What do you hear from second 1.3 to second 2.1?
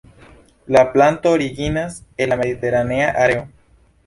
originas